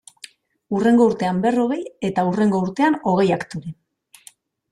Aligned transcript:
Hurrengo 0.77 1.05
urtean 1.09 1.43
berrogei, 1.43 1.77
eta 2.09 2.25
hurrengo 2.31 2.63
urtean 2.69 2.99
hogei 3.13 3.27
aktore. 3.37 3.77